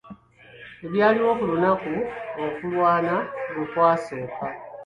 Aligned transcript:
Ebyaliwo 0.85 1.31
ku 1.39 1.43
lunaku 1.51 1.93
okulwana 2.45 3.15
lwe 3.53 3.65
kwasooka. 3.71 4.45